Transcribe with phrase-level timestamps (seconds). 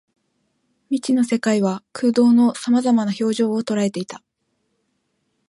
[0.89, 4.23] 未知の世界は空洞の様々な表情を捉えていた